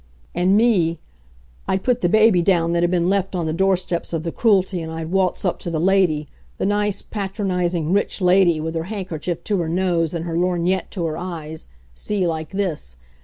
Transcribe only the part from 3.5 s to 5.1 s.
door steps of the Cruelty, and